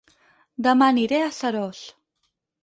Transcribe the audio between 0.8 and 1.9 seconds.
aniré a Seròs